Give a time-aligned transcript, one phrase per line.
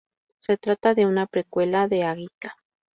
[0.39, 2.57] Se trata de una precuela de "Aika".